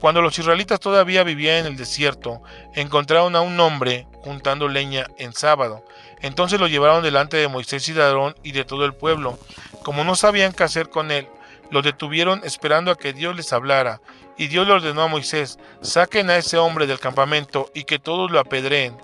Cuando 0.00 0.22
los 0.22 0.38
israelitas 0.38 0.78
todavía 0.78 1.24
vivían 1.24 1.56
en 1.56 1.66
el 1.66 1.76
desierto, 1.76 2.40
encontraron 2.74 3.34
a 3.34 3.40
un 3.40 3.58
hombre 3.58 4.06
juntando 4.22 4.68
leña 4.68 5.08
en 5.18 5.32
sábado. 5.32 5.84
Entonces 6.20 6.60
lo 6.60 6.68
llevaron 6.68 7.02
delante 7.02 7.36
de 7.36 7.48
Moisés 7.48 7.88
y 7.88 7.92
de 7.92 8.34
y 8.44 8.52
de 8.52 8.64
todo 8.64 8.84
el 8.84 8.94
pueblo. 8.94 9.38
Como 9.82 10.04
no 10.04 10.14
sabían 10.14 10.52
qué 10.52 10.62
hacer 10.62 10.88
con 10.88 11.10
él, 11.10 11.28
lo 11.70 11.82
detuvieron 11.82 12.40
esperando 12.44 12.90
a 12.90 12.96
que 12.96 13.12
Dios 13.12 13.36
les 13.36 13.52
hablara, 13.52 14.00
y 14.36 14.46
Dios 14.48 14.66
le 14.66 14.74
ordenó 14.74 15.02
a 15.02 15.08
Moisés, 15.08 15.58
saquen 15.80 16.30
a 16.30 16.36
ese 16.36 16.58
hombre 16.58 16.86
del 16.86 17.00
campamento 17.00 17.70
y 17.74 17.84
que 17.84 17.98
todos 17.98 18.30
lo 18.30 18.38
apedreen 18.38 18.96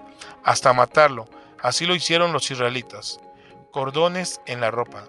hasta 0.44 0.72
matarlo. 0.72 1.28
Así 1.60 1.86
lo 1.86 1.94
hicieron 1.94 2.32
los 2.32 2.50
israelitas. 2.50 3.20
Cordones 3.72 4.40
en 4.46 4.60
la 4.60 4.70
ropa. 4.70 5.04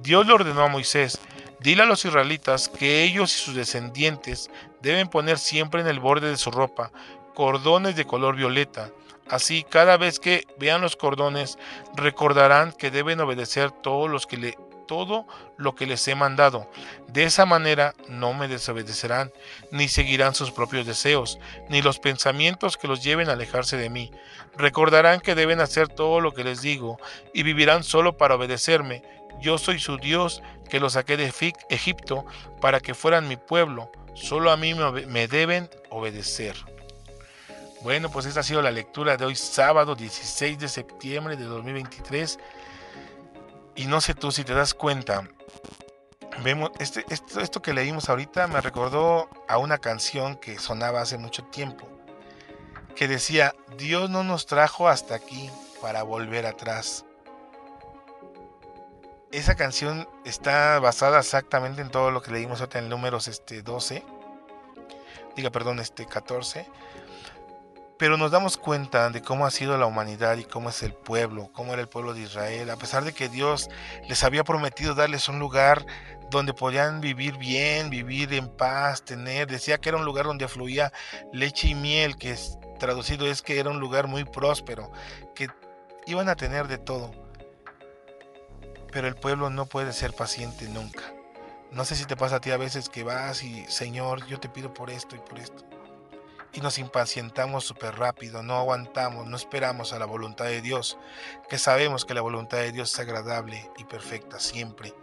Dios 0.00 0.26
le 0.26 0.32
ordenó 0.32 0.62
a 0.62 0.68
Moisés, 0.68 1.18
dile 1.60 1.82
a 1.82 1.86
los 1.86 2.04
israelitas 2.04 2.68
que 2.68 3.04
ellos 3.04 3.34
y 3.34 3.44
sus 3.44 3.54
descendientes 3.54 4.50
deben 4.80 5.08
poner 5.08 5.38
siempre 5.38 5.80
en 5.80 5.86
el 5.86 6.00
borde 6.00 6.28
de 6.28 6.36
su 6.36 6.50
ropa 6.50 6.90
cordones 7.38 7.94
de 7.94 8.04
color 8.04 8.34
violeta. 8.34 8.90
Así, 9.30 9.62
cada 9.62 9.96
vez 9.96 10.18
que 10.18 10.44
vean 10.58 10.80
los 10.80 10.96
cordones, 10.96 11.56
recordarán 11.94 12.72
que 12.72 12.90
deben 12.90 13.20
obedecer 13.20 13.70
todos 13.70 14.10
los 14.10 14.26
que 14.26 14.38
le 14.38 14.58
todo 14.88 15.26
lo 15.56 15.76
que 15.76 15.86
les 15.86 16.08
he 16.08 16.16
mandado. 16.16 16.68
De 17.06 17.22
esa 17.22 17.46
manera 17.46 17.94
no 18.08 18.34
me 18.34 18.48
desobedecerán, 18.48 19.30
ni 19.70 19.86
seguirán 19.86 20.34
sus 20.34 20.50
propios 20.50 20.84
deseos, 20.84 21.38
ni 21.68 21.80
los 21.80 22.00
pensamientos 22.00 22.76
que 22.76 22.88
los 22.88 23.04
lleven 23.04 23.28
a 23.28 23.34
alejarse 23.34 23.76
de 23.76 23.90
mí. 23.90 24.10
Recordarán 24.56 25.20
que 25.20 25.36
deben 25.36 25.60
hacer 25.60 25.86
todo 25.86 26.20
lo 26.20 26.32
que 26.34 26.42
les 26.42 26.60
digo, 26.60 26.98
y 27.32 27.44
vivirán 27.44 27.84
solo 27.84 28.16
para 28.16 28.34
obedecerme. 28.34 29.04
Yo 29.40 29.58
soy 29.58 29.78
su 29.78 29.98
Dios, 29.98 30.42
que 30.68 30.80
los 30.80 30.94
saqué 30.94 31.16
de 31.16 31.32
Egipto 31.70 32.26
para 32.60 32.80
que 32.80 32.94
fueran 32.94 33.28
mi 33.28 33.36
pueblo. 33.36 33.92
Solo 34.14 34.50
a 34.50 34.56
mí 34.56 34.74
me 34.74 35.28
deben 35.28 35.70
obedecer. 35.90 36.56
Bueno, 37.82 38.10
pues 38.10 38.26
esta 38.26 38.40
ha 38.40 38.42
sido 38.42 38.60
la 38.60 38.72
lectura 38.72 39.16
de 39.16 39.24
hoy 39.24 39.36
sábado 39.36 39.94
16 39.94 40.58
de 40.58 40.68
septiembre 40.68 41.36
de 41.36 41.44
2023 41.44 42.38
y 43.78 43.86
no 43.86 44.00
sé 44.00 44.12
tú 44.12 44.32
si 44.32 44.42
te 44.42 44.54
das 44.54 44.74
cuenta, 44.74 45.28
vemos 46.42 46.72
este, 46.80 47.04
esto, 47.10 47.40
esto 47.40 47.62
que 47.62 47.72
leímos 47.72 48.08
ahorita 48.08 48.48
me 48.48 48.60
recordó 48.60 49.30
a 49.46 49.58
una 49.58 49.78
canción 49.78 50.34
que 50.34 50.58
sonaba 50.58 51.00
hace 51.00 51.16
mucho 51.16 51.44
tiempo, 51.44 51.88
que 52.96 53.06
decía, 53.06 53.54
Dios 53.76 54.10
no 54.10 54.24
nos 54.24 54.46
trajo 54.46 54.88
hasta 54.88 55.14
aquí 55.14 55.48
para 55.80 56.02
volver 56.02 56.44
atrás. 56.44 57.04
Esa 59.30 59.54
canción 59.54 60.08
está 60.24 60.80
basada 60.80 61.20
exactamente 61.20 61.80
en 61.80 61.90
todo 61.90 62.10
lo 62.10 62.20
que 62.20 62.32
leímos 62.32 62.60
ahorita 62.60 62.80
en 62.80 62.88
números 62.88 63.28
este, 63.28 63.62
12, 63.62 64.02
diga 65.36 65.50
perdón, 65.50 65.78
este 65.78 66.04
14, 66.04 66.66
pero 67.98 68.16
nos 68.16 68.30
damos 68.30 68.56
cuenta 68.56 69.10
de 69.10 69.20
cómo 69.20 69.44
ha 69.44 69.50
sido 69.50 69.76
la 69.76 69.86
humanidad 69.86 70.36
y 70.38 70.44
cómo 70.44 70.68
es 70.68 70.82
el 70.84 70.94
pueblo, 70.94 71.50
cómo 71.52 71.72
era 71.72 71.82
el 71.82 71.88
pueblo 71.88 72.14
de 72.14 72.20
Israel, 72.20 72.70
a 72.70 72.76
pesar 72.76 73.04
de 73.04 73.12
que 73.12 73.28
Dios 73.28 73.68
les 74.08 74.22
había 74.22 74.44
prometido 74.44 74.94
darles 74.94 75.28
un 75.28 75.40
lugar 75.40 75.84
donde 76.30 76.54
podían 76.54 77.00
vivir 77.00 77.36
bien, 77.38 77.90
vivir 77.90 78.32
en 78.34 78.48
paz, 78.48 79.02
tener, 79.02 79.48
decía 79.48 79.78
que 79.78 79.88
era 79.88 79.98
un 79.98 80.04
lugar 80.04 80.26
donde 80.26 80.46
fluía 80.46 80.92
leche 81.32 81.68
y 81.68 81.74
miel, 81.74 82.16
que 82.16 82.30
es, 82.30 82.56
traducido 82.78 83.26
es 83.26 83.42
que 83.42 83.58
era 83.58 83.70
un 83.70 83.80
lugar 83.80 84.06
muy 84.06 84.24
próspero, 84.24 84.92
que 85.34 85.48
iban 86.06 86.28
a 86.28 86.36
tener 86.36 86.68
de 86.68 86.78
todo. 86.78 87.10
Pero 88.92 89.08
el 89.08 89.16
pueblo 89.16 89.50
no 89.50 89.66
puede 89.66 89.92
ser 89.92 90.12
paciente 90.14 90.68
nunca. 90.68 91.02
No 91.72 91.84
sé 91.84 91.96
si 91.96 92.06
te 92.06 92.16
pasa 92.16 92.36
a 92.36 92.40
ti 92.40 92.52
a 92.52 92.56
veces 92.56 92.88
que 92.88 93.02
vas 93.02 93.42
y, 93.42 93.66
Señor, 93.66 94.24
yo 94.26 94.38
te 94.40 94.48
pido 94.48 94.72
por 94.72 94.88
esto 94.88 95.16
y 95.16 95.18
por 95.18 95.38
esto 95.38 95.67
y 96.52 96.60
nos 96.60 96.78
impacientamos 96.78 97.64
súper 97.64 97.98
rápido, 97.98 98.42
no 98.42 98.56
aguantamos, 98.56 99.26
no 99.26 99.36
esperamos 99.36 99.92
a 99.92 99.98
la 99.98 100.06
voluntad 100.06 100.46
de 100.46 100.60
Dios, 100.60 100.98
que 101.48 101.58
sabemos 101.58 102.04
que 102.04 102.14
la 102.14 102.20
voluntad 102.20 102.58
de 102.58 102.72
Dios 102.72 102.92
es 102.92 103.00
agradable 103.00 103.70
y 103.76 103.84
perfecta 103.84 104.40
siempre, 104.40 104.94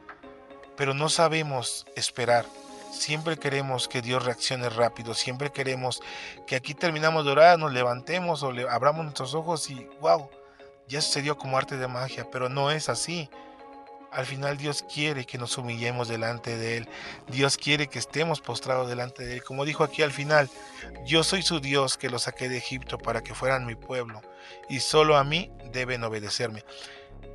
pero 0.75 0.93
no 0.93 1.09
sabemos 1.09 1.85
esperar, 1.95 2.45
Siempre 2.95 3.37
queremos 3.37 3.89
que 3.89 4.01
Dios 4.01 4.23
reaccione 4.23 4.69
rápido, 4.69 5.13
siempre 5.13 5.51
queremos 5.51 6.01
que 6.47 6.55
aquí 6.55 6.73
terminamos 6.73 7.25
de 7.25 7.31
orar, 7.31 7.59
nos 7.59 7.73
levantemos 7.73 8.41
o 8.41 8.53
abramos 8.69 9.03
nuestros 9.03 9.33
ojos 9.35 9.69
y 9.69 9.85
wow, 9.99 10.29
ya 10.87 11.01
sucedió 11.01 11.37
como 11.37 11.57
arte 11.57 11.75
de 11.75 11.87
magia, 11.87 12.25
pero 12.31 12.47
no 12.47 12.71
es 12.71 12.87
así. 12.87 13.29
Al 14.15 14.25
final 14.25 14.55
Dios 14.57 14.81
quiere 14.81 15.25
que 15.25 15.37
nos 15.37 15.57
humillemos 15.57 16.07
delante 16.07 16.57
de 16.57 16.77
Él. 16.77 16.89
Dios 17.27 17.57
quiere 17.57 17.87
que 17.87 17.99
estemos 17.99 18.39
postrados 18.39 18.87
delante 18.87 19.25
de 19.25 19.33
Él. 19.33 19.43
Como 19.43 19.65
dijo 19.65 19.83
aquí 19.83 20.03
al 20.03 20.13
final, 20.13 20.49
yo 21.05 21.21
soy 21.21 21.41
su 21.41 21.59
Dios 21.59 21.97
que 21.97 22.09
los 22.09 22.23
saqué 22.23 22.47
de 22.47 22.55
Egipto 22.55 22.97
para 22.97 23.21
que 23.21 23.35
fueran 23.35 23.65
mi 23.65 23.75
pueblo 23.75 24.21
y 24.69 24.79
solo 24.79 25.17
a 25.17 25.25
mí 25.25 25.51
deben 25.73 26.01
obedecerme. 26.05 26.63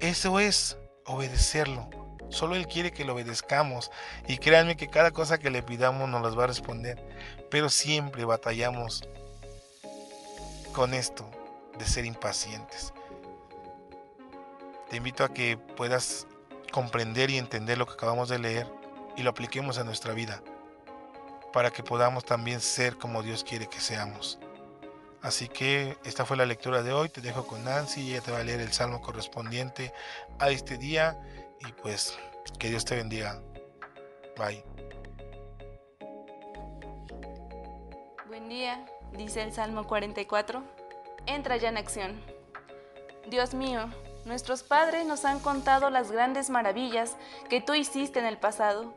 Eso 0.00 0.40
es 0.40 0.78
obedecerlo. 1.04 1.90
Solo 2.30 2.56
Él 2.56 2.66
quiere 2.66 2.92
que 2.92 3.04
lo 3.04 3.12
obedezcamos 3.12 3.90
y 4.26 4.38
créanme 4.38 4.78
que 4.78 4.88
cada 4.88 5.10
cosa 5.10 5.36
que 5.36 5.50
le 5.50 5.62
pidamos 5.62 6.08
nos 6.08 6.22
las 6.22 6.38
va 6.38 6.44
a 6.44 6.46
responder. 6.46 6.98
Pero 7.50 7.68
siempre 7.68 8.24
batallamos 8.24 9.06
con 10.72 10.94
esto 10.94 11.30
de 11.78 11.84
ser 11.84 12.06
impacientes. 12.06 12.94
Te 14.88 14.96
invito 14.96 15.24
a 15.24 15.34
que 15.34 15.58
puedas 15.76 16.26
comprender 16.70 17.30
y 17.30 17.38
entender 17.38 17.78
lo 17.78 17.86
que 17.86 17.94
acabamos 17.94 18.28
de 18.28 18.38
leer 18.38 18.66
y 19.16 19.22
lo 19.22 19.30
apliquemos 19.30 19.78
a 19.78 19.84
nuestra 19.84 20.14
vida 20.14 20.42
para 21.52 21.70
que 21.70 21.82
podamos 21.82 22.24
también 22.24 22.60
ser 22.60 22.96
como 22.96 23.22
Dios 23.22 23.44
quiere 23.44 23.66
que 23.66 23.80
seamos. 23.80 24.38
Así 25.22 25.48
que 25.48 25.98
esta 26.04 26.24
fue 26.24 26.36
la 26.36 26.46
lectura 26.46 26.82
de 26.82 26.92
hoy. 26.92 27.08
Te 27.08 27.20
dejo 27.20 27.46
con 27.46 27.62
Nancy. 27.64 28.12
Ella 28.12 28.22
te 28.22 28.32
va 28.32 28.38
a 28.38 28.44
leer 28.44 28.60
el 28.60 28.72
salmo 28.72 29.02
correspondiente 29.02 29.92
a 30.38 30.50
este 30.50 30.78
día 30.78 31.18
y 31.60 31.72
pues 31.72 32.18
que 32.58 32.70
Dios 32.70 32.84
te 32.84 32.96
bendiga. 32.96 33.40
Bye. 34.38 34.64
Buen 38.28 38.48
día, 38.48 38.86
dice 39.12 39.42
el 39.42 39.52
Salmo 39.52 39.86
44. 39.86 40.62
Entra 41.26 41.56
ya 41.58 41.68
en 41.68 41.76
acción. 41.76 42.22
Dios 43.28 43.52
mío, 43.52 43.90
nuestros 44.24 44.62
padres 44.62 45.06
nos 45.06 45.24
han 45.24 45.40
contado 45.40 45.90
las 45.90 46.10
grandes 46.12 46.50
maravillas 46.50 47.16
que 47.48 47.60
tú 47.60 47.74
hiciste 47.74 48.18
en 48.18 48.26
el 48.26 48.38
pasado. 48.38 48.94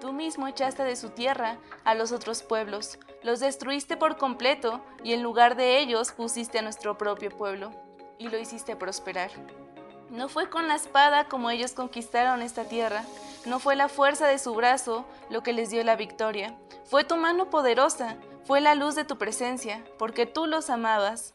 Tú 0.00 0.12
mismo 0.12 0.48
echaste 0.48 0.82
de 0.84 0.96
su 0.96 1.10
tierra 1.10 1.58
a 1.84 1.94
los 1.94 2.12
otros 2.12 2.42
pueblos, 2.42 2.98
los 3.22 3.40
destruiste 3.40 3.96
por 3.96 4.16
completo 4.16 4.80
y 5.02 5.12
en 5.12 5.22
lugar 5.22 5.56
de 5.56 5.78
ellos 5.78 6.12
pusiste 6.12 6.58
a 6.58 6.62
nuestro 6.62 6.98
propio 6.98 7.30
pueblo 7.30 7.70
y 8.18 8.28
lo 8.28 8.38
hiciste 8.38 8.76
prosperar. 8.76 9.30
No 10.10 10.28
fue 10.28 10.50
con 10.50 10.68
la 10.68 10.74
espada 10.74 11.28
como 11.28 11.50
ellos 11.50 11.72
conquistaron 11.72 12.42
esta 12.42 12.64
tierra, 12.64 13.04
no 13.46 13.58
fue 13.58 13.76
la 13.76 13.88
fuerza 13.88 14.26
de 14.26 14.38
su 14.38 14.54
brazo 14.54 15.04
lo 15.30 15.42
que 15.42 15.52
les 15.52 15.70
dio 15.70 15.82
la 15.82 15.96
victoria, 15.96 16.56
fue 16.84 17.04
tu 17.04 17.16
mano 17.16 17.48
poderosa, 17.48 18.16
fue 18.44 18.60
la 18.60 18.74
luz 18.74 18.94
de 18.94 19.04
tu 19.04 19.16
presencia, 19.16 19.82
porque 19.98 20.26
tú 20.26 20.46
los 20.46 20.68
amabas. 20.68 21.32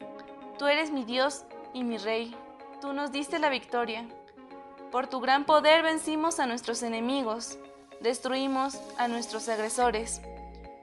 Tú 0.59 0.67
eres 0.67 0.91
mi 0.91 1.03
Dios 1.03 1.43
y 1.73 1.83
mi 1.83 1.97
Rey, 1.97 2.35
tú 2.81 2.93
nos 2.93 3.11
diste 3.11 3.39
la 3.39 3.49
victoria. 3.49 4.05
Por 4.91 5.07
tu 5.07 5.19
gran 5.19 5.45
poder 5.45 5.83
vencimos 5.83 6.39
a 6.39 6.45
nuestros 6.45 6.81
enemigos, 6.83 7.57
destruimos 8.01 8.79
a 8.97 9.07
nuestros 9.07 9.49
agresores. 9.49 10.21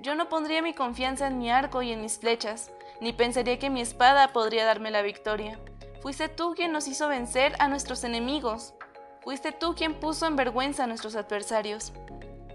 Yo 0.00 0.14
no 0.14 0.28
pondría 0.28 0.62
mi 0.62 0.74
confianza 0.74 1.26
en 1.26 1.38
mi 1.38 1.50
arco 1.50 1.82
y 1.82 1.92
en 1.92 2.02
mis 2.02 2.18
flechas, 2.18 2.70
ni 3.00 3.12
pensaría 3.12 3.58
que 3.58 3.70
mi 3.70 3.80
espada 3.80 4.32
podría 4.32 4.64
darme 4.64 4.90
la 4.90 5.02
victoria. 5.02 5.58
Fuiste 6.02 6.28
tú 6.28 6.54
quien 6.54 6.72
nos 6.72 6.86
hizo 6.86 7.08
vencer 7.08 7.54
a 7.58 7.68
nuestros 7.68 8.04
enemigos. 8.04 8.74
Fuiste 9.22 9.50
tú 9.50 9.74
quien 9.74 9.98
puso 9.98 10.26
en 10.26 10.36
vergüenza 10.36 10.84
a 10.84 10.86
nuestros 10.86 11.16
adversarios. 11.16 11.92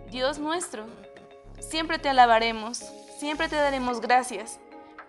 Dios 0.09 0.39
nuestro, 0.39 0.85
siempre 1.59 1.99
te 1.99 2.09
alabaremos, 2.09 2.77
siempre 3.17 3.49
te 3.49 3.55
daremos 3.55 4.01
gracias, 4.01 4.59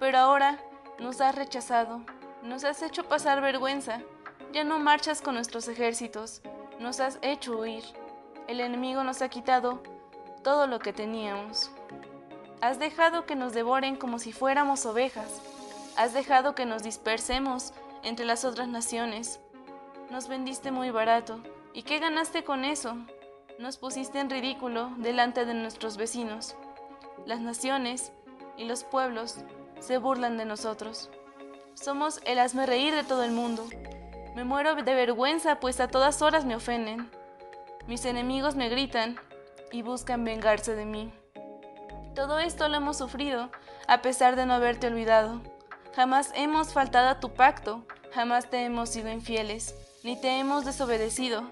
pero 0.01 0.19
ahora 0.19 0.59
nos 0.99 1.21
has 1.21 1.35
rechazado, 1.35 2.01
nos 2.43 2.65
has 2.65 2.83
hecho 2.83 3.05
pasar 3.05 3.41
vergüenza, 3.41 4.01
ya 4.53 4.65
no 4.65 4.79
marchas 4.79 5.23
con 5.23 5.35
nuestros 5.35 5.67
ejércitos, 5.69 6.43
nos 6.79 7.01
has 7.01 7.19
hecho 7.23 7.59
huir. 7.59 7.85
El 8.49 8.61
enemigo 8.61 9.03
nos 9.03 9.23
ha 9.23 9.29
quitado 9.29 9.83
todo 10.43 10.67
lo 10.67 10.79
que 10.79 10.93
teníamos. 10.93 11.71
Has 12.61 12.79
dejado 12.79 13.25
que 13.25 13.35
nos 13.35 13.55
devoren 13.55 13.97
como 13.97 14.19
si 14.19 14.33
fuéramos 14.33 14.85
ovejas. 14.85 15.41
Has 15.97 16.13
dejado 16.13 16.55
que 16.55 16.67
nos 16.67 16.83
dispersemos 16.83 17.73
entre 18.03 18.27
las 18.27 18.45
otras 18.45 18.69
naciones. 18.69 19.41
Nos 20.11 20.29
vendiste 20.29 20.71
muy 20.71 20.91
barato. 20.91 21.41
¿Y 21.73 21.85
qué 21.85 21.99
ganaste 21.99 22.45
con 22.45 22.65
eso? 22.65 22.97
Nos 23.59 23.79
pusiste 23.79 24.21
en 24.21 24.29
ridículo 24.29 24.91
delante 24.99 25.45
de 25.45 25.55
nuestros 25.55 25.97
vecinos. 25.97 26.57
Las 27.25 27.41
naciones 27.41 28.13
y 28.57 28.65
los 28.65 28.85
pueblos 28.85 29.37
se 29.81 29.99
burlan 29.99 30.37
de 30.37 30.45
nosotros. 30.45 31.11
Somos 31.75 32.21
el 32.27 32.39
hazme 32.39 32.67
reír 32.67 32.95
de 32.95 33.05
todo 33.05 33.25
el 33.25 33.33
mundo. 33.33 33.67
Me 34.35 34.45
muero 34.45 34.75
de 34.75 34.95
vergüenza, 34.95 35.61
pues 35.61 35.79
a 35.79 35.89
todas 35.89 36.23
horas 36.23 36.47
me 36.47 36.57
ofenden. 36.57 37.11
Mis 37.87 38.07
enemigos 38.07 38.57
me 38.57 38.71
gritan 38.71 39.19
y 39.71 39.83
buscan 39.83 40.25
vengarse 40.25 40.75
de 40.75 40.87
mí. 40.87 41.13
Todo 42.15 42.39
esto 42.39 42.69
lo 42.69 42.79
hemos 42.79 42.97
sufrido, 42.97 43.51
a 43.87 44.01
pesar 44.01 44.37
de 44.37 44.47
no 44.47 44.55
haberte 44.55 44.87
olvidado. 44.87 45.43
Jamás 45.95 46.33
hemos 46.35 46.73
faltado 46.73 47.11
a 47.11 47.21
tu 47.21 47.35
pacto, 47.35 47.85
jamás 48.15 48.49
te 48.49 48.65
hemos 48.65 48.89
sido 48.89 49.11
infieles, 49.11 49.75
ni 50.03 50.19
te 50.19 50.39
hemos 50.39 50.65
desobedecido. 50.65 51.45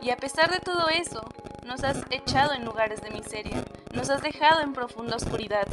Y 0.00 0.10
a 0.10 0.16
pesar 0.16 0.50
de 0.50 0.60
todo 0.60 0.88
eso, 0.88 1.24
nos 1.66 1.82
has 1.82 2.04
echado 2.10 2.52
en 2.52 2.64
lugares 2.64 3.00
de 3.00 3.10
miseria, 3.10 3.64
nos 3.92 4.10
has 4.10 4.22
dejado 4.22 4.60
en 4.60 4.72
profunda 4.72 5.16
oscuridad. 5.16 5.66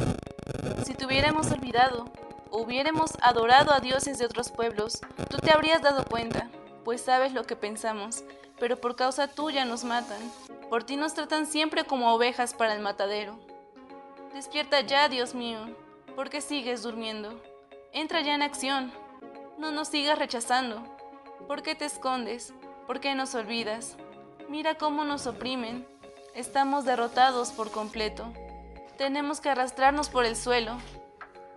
Si 0.84 0.94
te 0.94 1.06
hubiéramos 1.06 1.50
olvidado, 1.52 2.06
hubiéramos 2.50 3.12
adorado 3.20 3.72
a 3.72 3.80
dioses 3.80 4.18
de 4.18 4.26
otros 4.26 4.50
pueblos, 4.50 5.00
tú 5.28 5.38
te 5.38 5.52
habrías 5.52 5.82
dado 5.82 6.04
cuenta, 6.04 6.48
pues 6.84 7.00
sabes 7.00 7.32
lo 7.32 7.44
que 7.44 7.56
pensamos, 7.56 8.24
pero 8.58 8.76
por 8.80 8.96
causa 8.96 9.28
tuya 9.28 9.64
nos 9.64 9.84
matan. 9.84 10.18
Por 10.68 10.84
ti 10.84 10.96
nos 10.96 11.14
tratan 11.14 11.46
siempre 11.46 11.84
como 11.84 12.12
ovejas 12.14 12.54
para 12.54 12.74
el 12.74 12.80
matadero. 12.80 13.38
Despierta 14.34 14.80
ya, 14.82 15.08
Dios 15.08 15.34
mío, 15.34 15.60
porque 16.14 16.40
sigues 16.40 16.82
durmiendo. 16.82 17.40
Entra 17.92 18.20
ya 18.20 18.34
en 18.34 18.42
acción. 18.42 18.92
No 19.56 19.70
nos 19.70 19.88
sigas 19.88 20.18
rechazando. 20.18 20.82
¿Por 21.46 21.62
qué 21.62 21.74
te 21.74 21.86
escondes? 21.86 22.52
¿Por 22.86 23.00
qué 23.00 23.14
nos 23.14 23.34
olvidas? 23.34 23.96
Mira 24.48 24.76
cómo 24.76 25.04
nos 25.04 25.26
oprimen. 25.26 25.86
Estamos 26.34 26.84
derrotados 26.84 27.50
por 27.50 27.70
completo. 27.70 28.32
Tenemos 28.96 29.40
que 29.40 29.48
arrastrarnos 29.48 30.08
por 30.08 30.24
el 30.24 30.36
suelo. 30.36 30.76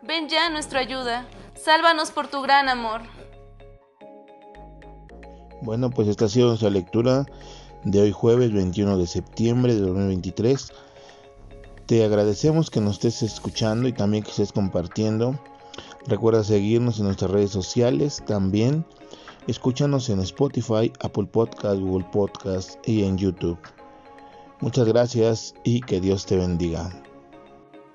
Ven 0.04 0.30
ya 0.30 0.50
nuestra 0.50 0.80
ayuda. 0.80 1.28
Sálvanos 1.56 2.12
por 2.12 2.28
tu 2.28 2.42
gran 2.42 2.70
amor. 2.70 3.02
Bueno, 5.62 5.90
pues 5.90 6.08
esta 6.08 6.26
ha 6.26 6.30
sido 6.30 6.48
nuestra 6.48 6.70
lectura 6.70 7.26
de 7.84 8.02
hoy 8.02 8.12
jueves 8.12 8.52
21 8.52 8.98
de 8.98 9.08
septiembre 9.08 9.76
de 9.76 9.82
2023. 9.82 10.74
Te 11.86 12.04
agradecemos 12.04 12.70
que 12.70 12.82
nos 12.82 12.94
estés 12.94 13.22
escuchando 13.22 13.88
y 13.88 13.94
también 13.94 14.24
que 14.24 14.32
estés 14.32 14.52
compartiendo 14.52 15.40
Recuerda 16.08 16.44
seguirnos 16.44 17.00
en 17.00 17.06
nuestras 17.06 17.32
redes 17.32 17.52
sociales 17.52 18.24
también. 18.26 18.86
Escúchanos 19.48 20.10
en 20.10 20.20
Spotify, 20.20 20.92
Apple 21.02 21.26
Podcast, 21.26 21.80
Google 21.80 22.08
Podcast 22.12 22.76
y 22.88 23.04
en 23.04 23.18
YouTube. 23.18 23.58
Muchas 24.62 24.88
gracias 24.88 25.56
y 25.64 25.82
que 25.82 26.00
Dios 26.00 26.26
te 26.26 26.38
bendiga. 26.38 26.92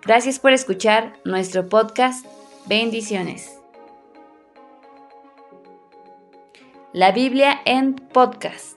Gracias 0.06 0.38
por 0.38 0.52
escuchar 0.52 1.14
nuestro 1.24 1.68
podcast. 1.68 2.24
Bendiciones. 2.66 3.58
La 6.92 7.10
Biblia 7.10 7.60
en 7.64 7.96
podcast. 7.96 8.75